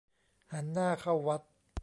[0.51, 1.41] หันหน้าเข้าวัด